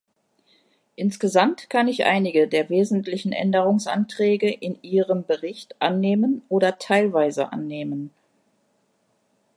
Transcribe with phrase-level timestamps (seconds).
[0.95, 8.09] Insgesamt kann ich einige der wesentlichen Änderungsanträge in Ihrem Bericht annehmen oder teilweise annehmen.